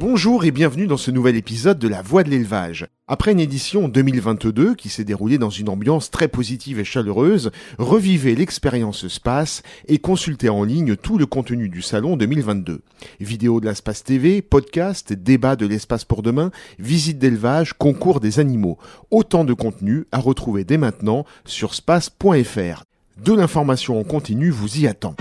[0.00, 2.86] Bonjour et bienvenue dans ce nouvel épisode de La Voix de l'élevage.
[3.08, 8.36] Après une édition 2022 qui s'est déroulée dans une ambiance très positive et chaleureuse, revivez
[8.36, 12.82] l'expérience Space et consultez en ligne tout le contenu du salon 2022.
[13.18, 18.38] Vidéos de la Space TV, podcasts, débats de l'espace pour demain, visites d'élevage, concours des
[18.38, 18.78] animaux.
[19.10, 22.84] Autant de contenu à retrouver dès maintenant sur space.fr.
[23.24, 25.16] De l'information en continu vous y attend.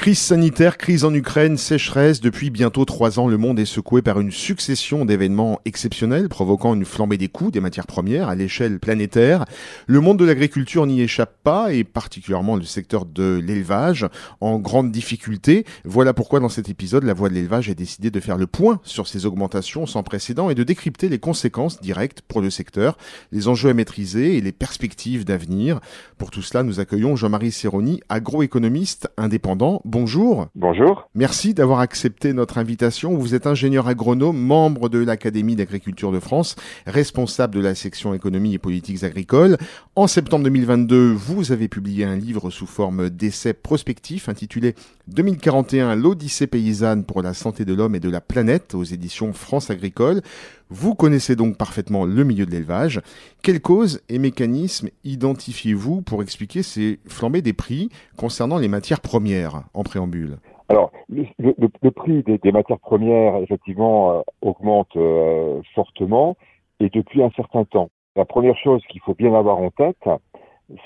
[0.00, 2.22] Crise sanitaire, crise en Ukraine, sécheresse.
[2.22, 6.86] Depuis bientôt trois ans, le monde est secoué par une succession d'événements exceptionnels provoquant une
[6.86, 9.44] flambée des coûts des matières premières à l'échelle planétaire.
[9.86, 14.06] Le monde de l'agriculture n'y échappe pas et particulièrement le secteur de l'élevage
[14.40, 15.66] en grande difficulté.
[15.84, 18.80] Voilà pourquoi dans cet épisode, la voix de l'élevage a décidé de faire le point
[18.84, 22.96] sur ces augmentations sans précédent et de décrypter les conséquences directes pour le secteur,
[23.32, 25.78] les enjeux à maîtriser et les perspectives d'avenir.
[26.16, 30.46] Pour tout cela, nous accueillons Jean-Marie Serroni, agroéconomiste indépendant bonjour.
[30.54, 31.08] Bonjour.
[31.14, 33.16] Merci d'avoir accepté notre invitation.
[33.16, 38.54] Vous êtes ingénieur agronome, membre de l'Académie d'agriculture de France, responsable de la section économie
[38.54, 39.58] et politiques agricoles.
[39.96, 44.74] En septembre 2022, vous avez publié un livre sous forme d'essai prospectif intitulé
[45.12, 49.70] 2041, l'Odyssée paysanne pour la santé de l'homme et de la planète aux éditions France
[49.70, 50.20] Agricole.
[50.68, 53.00] Vous connaissez donc parfaitement le milieu de l'élevage.
[53.42, 59.64] Quelles causes et mécanismes identifiez-vous pour expliquer ces flambées des prix concernant les matières premières
[59.74, 60.36] en préambule?
[60.68, 66.36] Alors, le, prix des, des, matières premières, effectivement, euh, augmente euh, fortement
[66.78, 67.90] et depuis un certain temps.
[68.14, 70.08] La première chose qu'il faut bien avoir en tête,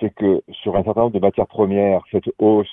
[0.00, 2.69] c'est que sur un certain nombre de matières premières, cette hausse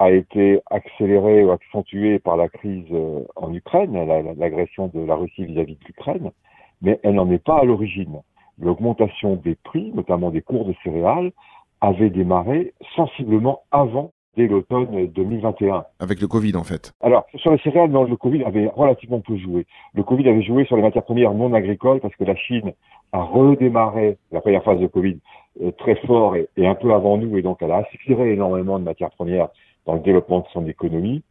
[0.00, 3.92] a été accélérée ou accentuée par la crise euh, en Ukraine,
[4.38, 6.30] l'agression de la Russie vis-à-vis de l'Ukraine,
[6.80, 8.22] mais elle n'en est pas à l'origine.
[8.58, 11.32] L'augmentation des prix, notamment des cours de céréales,
[11.82, 15.84] avait démarré sensiblement avant dès l'automne 2021.
[15.98, 16.94] Avec le Covid, en fait.
[17.02, 19.66] Alors, sur les céréales, non, le Covid avait relativement peu joué.
[19.92, 22.72] Le Covid avait joué sur les matières premières non agricoles parce que la Chine
[23.12, 25.18] a redémarré la première phase de Covid
[25.60, 28.78] euh, très fort et, et, un peu avant nous, et donc elle a aspiré énormément
[28.78, 29.48] de matières premières
[29.86, 31.22] dans le développement de son économie,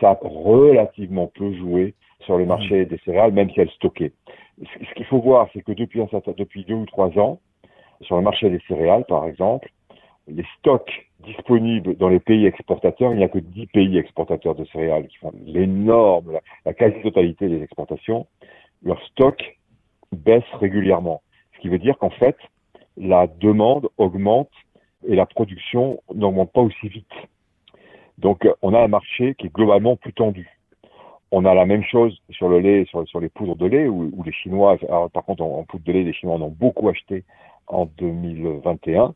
[0.00, 4.12] ça a relativement peu joué sur le marché des céréales, même si elle stockait.
[4.62, 7.40] Ce qu'il faut voir, c'est que depuis, un certain, depuis deux ou trois ans,
[8.02, 9.70] sur le marché des céréales, par exemple,
[10.26, 14.64] les stocks disponibles dans les pays exportateurs, il n'y a que 10 pays exportateurs de
[14.66, 18.26] céréales qui font l'énorme, la, la quasi-totalité des exportations.
[18.82, 19.58] Leurs stocks
[20.12, 21.22] baissent régulièrement.
[21.54, 22.36] Ce qui veut dire qu'en fait,
[22.96, 24.50] la demande augmente
[25.06, 27.06] et la production n'augmente pas aussi vite.
[28.18, 30.48] Donc, euh, on a un marché qui est globalement plus tendu.
[31.30, 34.10] On a la même chose sur le lait, sur, sur les poudres de lait, où,
[34.14, 36.54] où les Chinois, alors, par contre, en, en, poudre de lait, les Chinois en ont
[36.56, 37.24] beaucoup acheté
[37.66, 39.14] en 2021.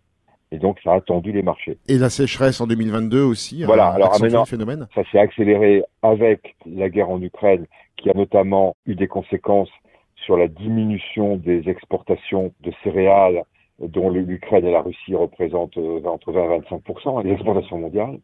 [0.53, 1.79] Et donc, ça a tendu les marchés.
[1.89, 4.87] Et la sécheresse en 2022 aussi Voilà, a alors maintenant, phénomène?
[4.95, 9.71] ça s'est accéléré avec la guerre en Ukraine, qui a notamment eu des conséquences
[10.17, 13.45] sur la diminution des exportations de céréales
[13.81, 18.19] dont l'Ukraine et la Russie représentent euh, entre 20 et 25% des exportations mondiales.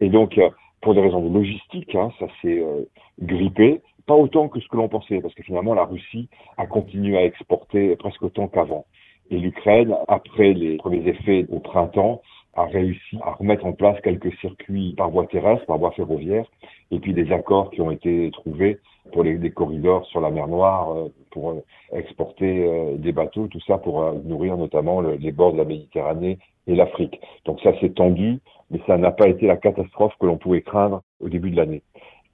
[0.00, 2.84] Et donc, euh, pour des raisons de logistique, hein, ça s'est euh,
[3.20, 7.16] grippé, pas autant que ce que l'on pensait, parce que finalement, la Russie a continué
[7.16, 8.86] à exporter presque autant qu'avant.
[9.30, 12.22] Et l'Ukraine, après les premiers effets au printemps,
[12.54, 16.46] a réussi à remettre en place quelques circuits par voie terrestre, par voie ferroviaire,
[16.90, 18.78] et puis des accords qui ont été trouvés
[19.12, 21.54] pour les, des corridors sur la mer Noire, euh, pour
[21.92, 26.74] exporter des bateaux, tout ça pour nourrir notamment le, les bords de la Méditerranée et
[26.74, 27.20] l'Afrique.
[27.44, 28.40] Donc ça s'est tendu,
[28.70, 31.82] mais ça n'a pas été la catastrophe que l'on pouvait craindre au début de l'année.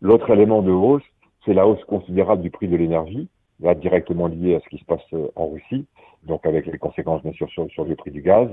[0.01, 1.03] L'autre élément de hausse,
[1.45, 3.29] c'est la hausse considérable du prix de l'énergie,
[3.61, 5.03] là directement lié à ce qui se passe
[5.37, 5.87] en Russie,
[6.25, 8.49] donc avec les conséquences bien sûr sur, sur le prix du gaz,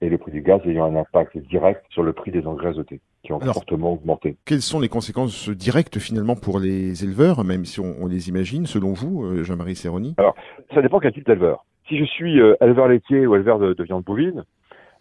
[0.00, 3.00] et le prix du gaz ayant un impact direct sur le prix des engrais azotés,
[3.22, 4.36] qui ont Alors, fortement augmenté.
[4.44, 8.66] Quelles sont les conséquences directes finalement pour les éleveurs, même si on, on les imagine,
[8.66, 10.14] selon vous, euh, Jean-Marie Serroni?
[10.18, 10.34] Alors,
[10.74, 11.64] ça dépend quel type d'éleveur.
[11.88, 14.44] Si je suis euh, éleveur laitier ou éleveur de, de, viande bovine,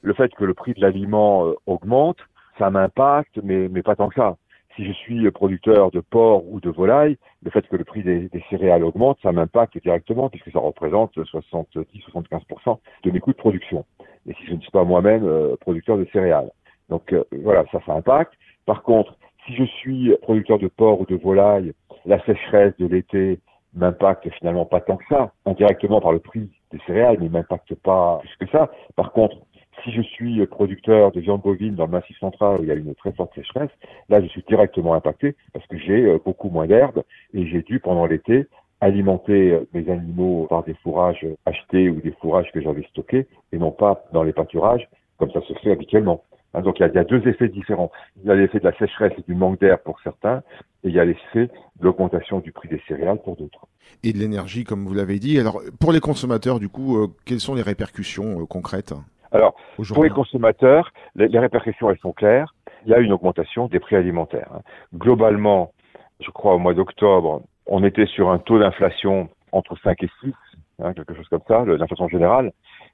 [0.04, 2.18] le fait que le prix de l'aliment euh, augmente,
[2.60, 4.38] ça m'impacte, mais, mais pas tant que ça.
[4.76, 8.30] Si je suis producteur de porc ou de volaille, le fait que le prix des,
[8.50, 13.86] céréales augmente, ça m'impacte directement puisque ça représente 70-75% de mes coûts de production
[14.28, 16.50] et si je ne suis pas moi-même euh, producteur de céréales.
[16.90, 18.34] Donc euh, voilà, ça, ça impacte.
[18.66, 19.16] Par contre,
[19.46, 21.74] si je suis producteur de porc ou de volaille,
[22.06, 23.40] la sécheresse de l'été
[23.76, 28.20] m'impacte finalement pas tant que ça, indirectement par le prix des céréales, mais m'impacte pas
[28.22, 28.72] plus que ça.
[28.96, 29.38] Par contre,
[29.84, 32.76] si je suis producteur de viande bovine dans le massif central où il y a
[32.76, 33.72] une très forte sécheresse,
[34.10, 37.04] là je suis directement impacté parce que j'ai euh, beaucoup moins d'herbe
[37.34, 38.48] et j'ai dû pendant l'été
[38.82, 43.72] alimenter mes animaux par des fourrages achetés ou des fourrages que j'avais stockés et non
[43.72, 46.24] pas dans les pâturages comme ça se fait habituellement.
[46.54, 47.92] Hein, donc il y, a, deux effets différents.
[48.22, 50.44] Il y a l'effet de la sécheresse et du manque d'air pour certains,
[50.84, 53.68] et il y a l'effet de l'augmentation du prix des céréales pour d'autres.
[54.04, 55.40] Et de l'énergie, comme vous l'avez dit.
[55.40, 58.94] Alors pour les consommateurs, du coup, euh, quelles sont les répercussions euh, concrètes?
[59.34, 62.54] Alors pour les consommateurs, les, répercussions elles sont claires.
[62.86, 64.50] Il y a une augmentation des prix alimentaires.
[64.54, 64.62] Hein.
[64.94, 65.72] Globalement,
[66.20, 70.34] je crois au mois d'octobre, on était sur un taux d'inflation entre 5 et 6,
[70.80, 72.52] hein, quelque chose comme ça, l'inflation générale,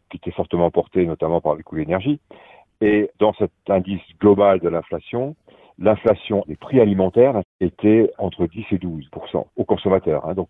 [0.10, 2.20] qui était fortement portée notamment par les coûts de l'énergie.
[2.82, 5.36] Et dans cet indice global de l'inflation,
[5.80, 9.10] l'inflation des prix alimentaires était entre 10 et 12
[9.56, 10.50] aux consommateurs, hein, donc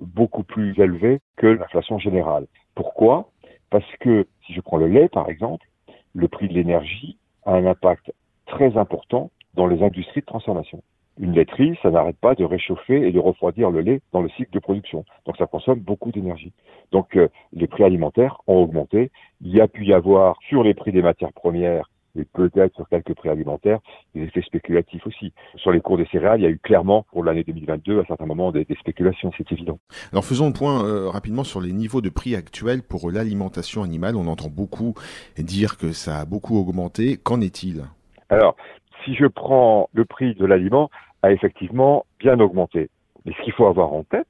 [0.00, 2.46] beaucoup plus élevé que l'inflation générale.
[2.74, 3.28] Pourquoi?
[3.70, 5.66] Parce que si je prends le lait par exemple,
[6.14, 8.12] le prix de l'énergie a un impact
[8.46, 10.82] très important dans les industries de transformation.
[11.18, 14.52] Une laiterie, ça n'arrête pas de réchauffer et de refroidir le lait dans le cycle
[14.52, 15.04] de production.
[15.26, 16.52] Donc ça consomme beaucoup d'énergie.
[16.92, 19.10] Donc euh, les prix alimentaires ont augmenté.
[19.42, 22.88] Il y a pu y avoir sur les prix des matières premières et peut-être sur
[22.88, 23.78] quelques prix alimentaires,
[24.14, 25.32] des effets spéculatifs aussi.
[25.56, 28.26] Sur les cours des céréales, il y a eu clairement pour l'année 2022 à certains
[28.26, 29.78] moments des, spéculations, c'est évident.
[30.12, 34.16] Alors faisons le point euh, rapidement sur les niveaux de prix actuels pour l'alimentation animale.
[34.16, 34.94] On entend beaucoup
[35.38, 37.16] dire que ça a beaucoup augmenté.
[37.16, 37.84] Qu'en est-il?
[38.28, 38.56] Alors,
[39.04, 40.90] si je prends le prix de l'aliment,
[41.22, 42.90] a effectivement bien augmenté.
[43.24, 44.26] Mais ce qu'il faut avoir en tête,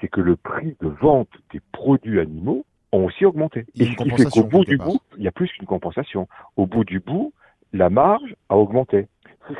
[0.00, 3.66] c'est que le prix de vente des produits animaux ont aussi augmenté.
[3.78, 6.28] Et ce qui fait qu'au bout du bout, il y a plus qu'une compensation.
[6.56, 7.32] Au bout du bout,
[7.72, 9.06] la marge a augmenté.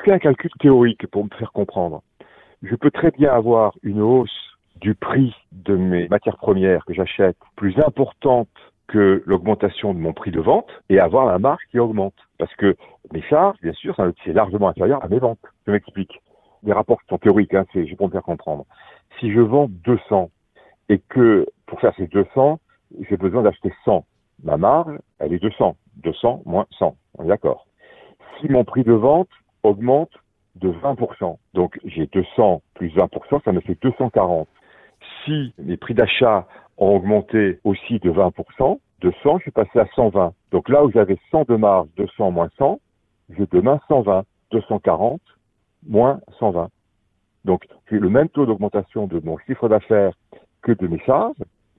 [0.05, 2.03] Fais un calcul théorique pour me faire comprendre,
[2.63, 7.37] je peux très bien avoir une hausse du prix de mes matières premières que j'achète
[7.57, 8.49] plus importante
[8.89, 12.15] que l'augmentation de mon prix de vente et avoir la marge qui augmente.
[12.39, 12.77] Parce que
[13.13, 15.41] mes charges, bien sûr, c'est largement inférieur à mes ventes.
[15.67, 16.21] Je m'explique.
[16.63, 18.65] Les rapports sont théoriques, hein, c'est, vais me faire comprendre.
[19.19, 20.31] Si je vends 200
[20.89, 22.59] et que pour faire ces 200,
[23.09, 24.05] j'ai besoin d'acheter 100,
[24.43, 25.77] ma marge, elle est 200.
[26.03, 26.97] 200 moins 100.
[27.19, 27.67] On est d'accord.
[28.39, 29.31] Si mon prix de vente
[29.63, 30.13] augmente
[30.57, 34.49] de 20%, donc j'ai 200 plus 20%, ça me fait 240.
[35.25, 36.47] Si les prix d'achat
[36.79, 40.33] ont augmenté aussi de 20%, de 100, je suis passé à 120.
[40.53, 42.81] Donc là où j'avais 100 de marge, 200 moins 100,
[43.31, 45.21] j'ai demain 120, 240
[45.87, 46.69] moins 120.
[47.45, 50.13] Donc j'ai le même taux d'augmentation de mon chiffre d'affaires
[50.63, 51.37] que de mes charges,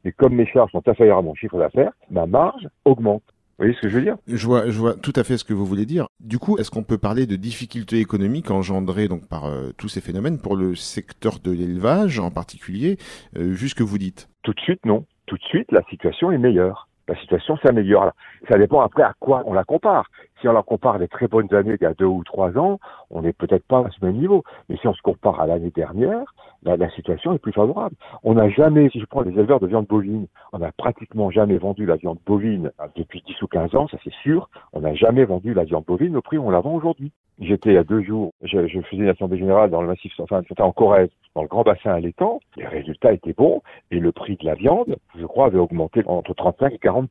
[0.08, 3.24] et comme mes charges sont inférieures à mon chiffre d'affaires, ma marge augmente.
[3.28, 4.18] Vous voyez ce que je veux dire?
[4.28, 6.08] Je vois, je vois tout à fait ce que vous voulez dire.
[6.20, 10.00] Du coup, est-ce qu'on peut parler de difficultés économiques engendrées donc par euh, tous ces
[10.00, 12.98] phénomènes pour le secteur de l'élevage en particulier,
[13.36, 14.30] euh, vu ce que vous dites?
[14.44, 15.06] Tout de suite, non.
[15.26, 16.88] Tout de suite, la situation est meilleure.
[17.08, 18.12] La situation s'améliore.
[18.50, 20.10] Ça dépend après à quoi on la compare.
[20.40, 22.80] Si on la compare les très bonnes années d'il y a deux ou trois ans,
[23.10, 24.44] on n'est peut-être pas à ce même niveau.
[24.70, 27.96] Mais si on se compare à l'année dernière, la, situation est plus favorable.
[28.24, 31.58] On n'a jamais, si je prends les éleveurs de viande bovine, on n'a pratiquement jamais
[31.58, 34.50] vendu la viande bovine depuis 10 ou 15 ans, ça c'est sûr.
[34.74, 37.12] On n'a jamais vendu la viande bovine au prix où on la vend aujourd'hui.
[37.40, 40.42] J'étais il y a deux jours, je, faisais une assemblée générale dans le massif, enfin
[40.60, 42.40] en Corrèze, dans le grand bassin à l'étang.
[42.56, 43.62] Les résultats étaient bons
[43.92, 47.10] et le prix de la viande, je crois, avait augmenté entre 35 et 40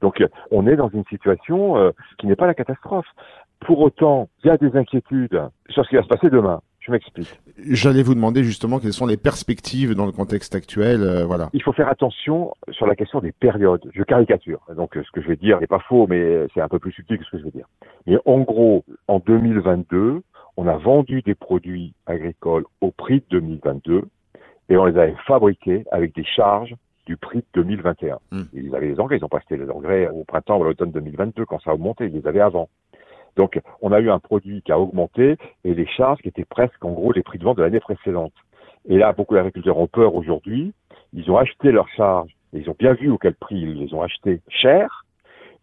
[0.00, 3.06] donc on est dans une situation euh, qui n'est pas la catastrophe.
[3.60, 5.40] Pour autant, il y a des inquiétudes
[5.70, 6.60] sur ce qui va se passer demain.
[6.80, 7.40] Je m'explique.
[7.58, 11.02] J'allais vous demander justement quelles sont les perspectives dans le contexte actuel.
[11.02, 11.48] Euh, voilà.
[11.52, 13.90] Il faut faire attention sur la question des périodes.
[13.92, 14.60] Je caricature.
[14.76, 17.18] Donc ce que je vais dire n'est pas faux, mais c'est un peu plus subtil
[17.18, 17.66] que ce que je vais dire.
[18.06, 20.22] Mais en gros, en 2022,
[20.56, 24.02] on a vendu des produits agricoles au prix de 2022
[24.68, 26.74] et on les avait fabriqués avec des charges
[27.06, 28.18] du prix de 2021.
[28.30, 28.42] Hmm.
[28.52, 30.90] Ils avaient les engrais, ils ont pas acheté les engrais au printemps ou à l'automne
[30.90, 32.68] 2022 quand ça a augmenté, ils les avaient avant.
[33.36, 36.84] Donc on a eu un produit qui a augmenté et les charges qui étaient presque
[36.84, 38.32] en gros les prix de vente de l'année précédente.
[38.88, 40.72] Et là, beaucoup d'agriculteurs ont peur aujourd'hui.
[41.12, 44.02] Ils ont acheté leurs charges et ils ont bien vu auquel prix ils les ont
[44.02, 45.04] achetés cher.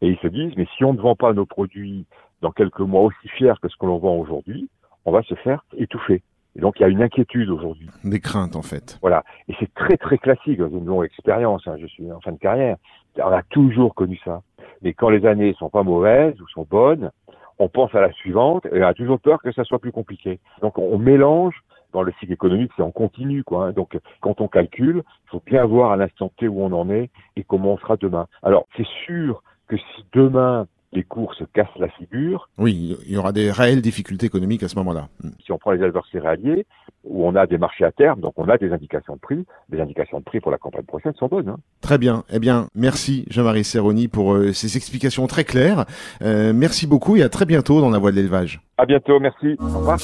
[0.02, 2.06] Et ils se disent, mais si on ne vend pas nos produits
[2.42, 4.70] dans quelques mois aussi fiers que ce que l'on vend aujourd'hui,
[5.06, 6.22] on va se faire étouffer.
[6.56, 7.90] Et donc il y a une inquiétude aujourd'hui.
[8.04, 8.98] Des craintes en fait.
[9.02, 9.24] Voilà.
[9.48, 11.68] Et c'est très très classique dans une longue expérience.
[11.68, 11.76] Hein.
[11.80, 12.78] Je suis en fin de carrière.
[13.18, 14.42] On a toujours connu ça.
[14.82, 17.12] Mais quand les années sont pas mauvaises ou sont bonnes,
[17.60, 20.40] on pense à la suivante et on a toujours peur que ça soit plus compliqué.
[20.62, 21.56] Donc on mélange
[21.94, 23.68] dans le cycle économique, c'est en continu, quoi.
[23.68, 23.72] Hein.
[23.72, 27.10] Donc, quand on calcule, il faut bien voir à l'instant T où on en est
[27.38, 28.28] et comment on sera demain.
[28.42, 32.50] Alors, c'est sûr que si demain les cours se cassent la figure.
[32.58, 35.08] Oui, il y aura des réelles difficultés économiques à ce moment-là.
[35.24, 35.30] Hmm.
[35.44, 36.66] Si on prend les éleveurs céréaliers,
[37.04, 39.82] où on a des marchés à terme, donc on a des indications de prix, les
[39.82, 41.50] indications de prix pour la campagne prochaine sont bonnes.
[41.50, 41.58] Hein.
[41.82, 42.24] Très bien.
[42.32, 45.86] Eh bien, merci Jean-Marie Serroni pour euh, ces explications très claires.
[46.22, 48.62] Euh, merci beaucoup et à très bientôt dans la voie de l'élevage.
[48.78, 49.58] À bientôt, merci.
[49.60, 50.00] Au revoir.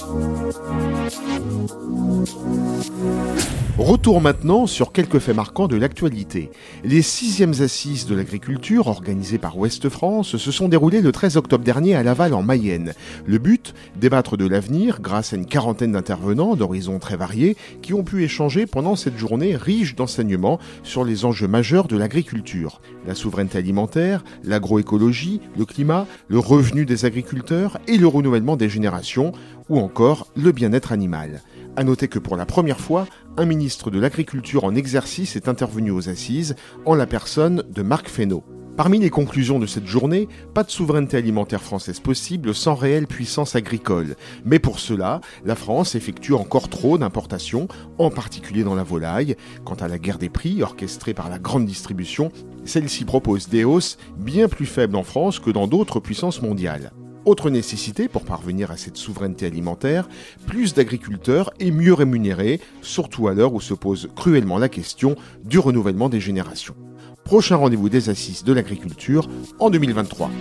[3.79, 6.51] Retour maintenant sur quelques faits marquants de l'actualité.
[6.83, 11.63] Les sixièmes assises de l'agriculture, organisées par Ouest France, se sont déroulées le 13 octobre
[11.63, 12.91] dernier à Laval en Mayenne.
[13.25, 18.03] Le but Débattre de l'avenir grâce à une quarantaine d'intervenants d'horizons très variés qui ont
[18.03, 22.81] pu échanger pendant cette journée riche d'enseignements sur les enjeux majeurs de l'agriculture.
[23.07, 29.31] La souveraineté alimentaire, l'agroécologie, le climat, le revenu des agriculteurs et le renouvellement des générations,
[29.69, 31.41] ou encore le bien-être animal.
[31.75, 33.05] À noter que pour la première fois,
[33.39, 38.10] un ministre de l'Agriculture en exercice est intervenu aux assises en la personne de Marc
[38.10, 38.43] Fesneau.
[38.75, 43.55] Parmi les conclusions de cette journée, pas de souveraineté alimentaire française possible sans réelle puissance
[43.55, 44.17] agricole.
[44.43, 49.38] Mais pour cela, la France effectue encore trop d'importations, en particulier dans la volaille.
[49.63, 52.34] Quant à la guerre des prix, orchestrée par la grande distribution,
[52.65, 56.91] celle-ci propose des hausses bien plus faibles en France que dans d'autres puissances mondiales.
[57.25, 60.07] Autre nécessité pour parvenir à cette souveraineté alimentaire,
[60.47, 65.59] plus d'agriculteurs et mieux rémunérés, surtout à l'heure où se pose cruellement la question du
[65.59, 66.75] renouvellement des générations.
[67.23, 70.31] Prochain rendez-vous des assises de l'agriculture en 2023.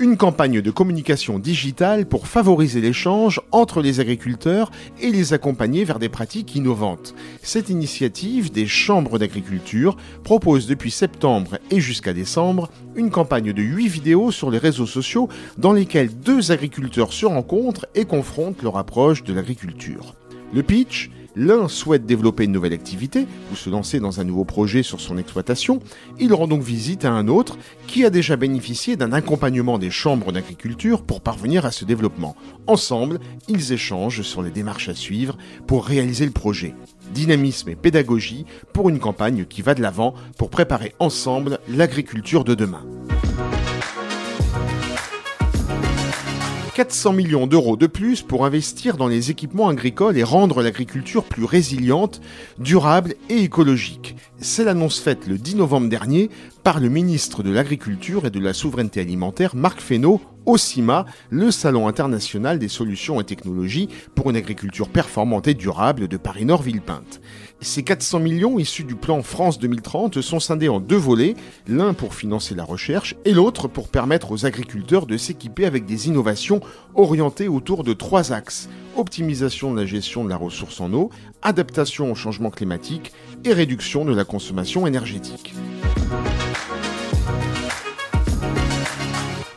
[0.00, 5.98] Une campagne de communication digitale pour favoriser l'échange entre les agriculteurs et les accompagner vers
[5.98, 7.14] des pratiques innovantes.
[7.42, 13.88] Cette initiative des chambres d'agriculture propose depuis septembre et jusqu'à décembre une campagne de 8
[13.88, 19.24] vidéos sur les réseaux sociaux dans lesquelles deux agriculteurs se rencontrent et confrontent leur approche
[19.24, 20.14] de l'agriculture.
[20.54, 24.82] Le pitch L'un souhaite développer une nouvelle activité ou se lancer dans un nouveau projet
[24.82, 25.78] sur son exploitation.
[26.18, 30.32] Il rend donc visite à un autre qui a déjà bénéficié d'un accompagnement des chambres
[30.32, 32.34] d'agriculture pour parvenir à ce développement.
[32.66, 36.74] Ensemble, ils échangent sur les démarches à suivre pour réaliser le projet.
[37.14, 42.56] Dynamisme et pédagogie pour une campagne qui va de l'avant pour préparer ensemble l'agriculture de
[42.56, 42.84] demain.
[46.78, 51.42] 400 millions d'euros de plus pour investir dans les équipements agricoles et rendre l'agriculture plus
[51.42, 52.20] résiliente,
[52.60, 54.14] durable et écologique.
[54.38, 56.30] C'est l'annonce faite le 10 novembre dernier
[56.62, 61.50] par le ministre de l'Agriculture et de la Souveraineté alimentaire Marc Fesneau au CIMA, le
[61.50, 67.20] Salon international des solutions et technologies pour une agriculture performante et durable de Paris-Nord-Villepinte.
[67.60, 71.34] Ces 400 millions issus du plan France 2030 sont scindés en deux volets,
[71.66, 76.08] l'un pour financer la recherche et l'autre pour permettre aux agriculteurs de s'équiper avec des
[76.08, 76.60] innovations
[76.94, 81.10] orientées autour de trois axes optimisation de la gestion de la ressource en eau,
[81.42, 83.12] adaptation au changement climatique
[83.44, 85.54] et réduction de la consommation énergétique.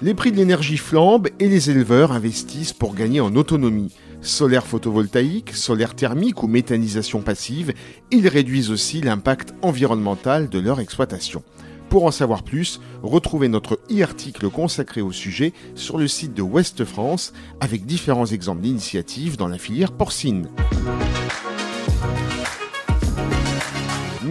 [0.04, 3.94] Les prix de l'énergie flambent et les éleveurs investissent pour gagner en autonomie.
[4.22, 7.72] Solaire photovoltaïque, solaire thermique ou méthanisation passive,
[8.10, 11.44] ils réduisent aussi l'impact environnemental de leur exploitation.
[11.90, 16.84] Pour en savoir plus, retrouvez notre e-article consacré au sujet sur le site de Ouest
[16.84, 20.48] France avec différents exemples d'initiatives dans la filière porcine.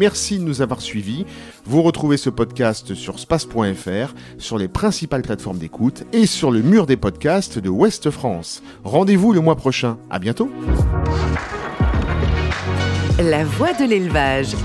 [0.00, 1.26] Merci de nous avoir suivis.
[1.66, 6.86] Vous retrouvez ce podcast sur space.fr, sur les principales plateformes d'écoute et sur le mur
[6.86, 8.62] des podcasts de Ouest France.
[8.82, 9.98] Rendez-vous le mois prochain.
[10.08, 10.50] À bientôt.
[13.18, 14.56] La voix de l'élevage.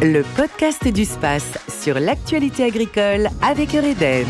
[0.00, 4.26] Le podcast du space sur l'actualité agricole avec Eureden.